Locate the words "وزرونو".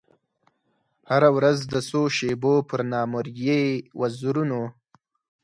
3.99-4.61